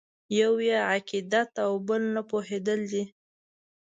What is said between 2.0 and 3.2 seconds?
نه پوهېدل دي.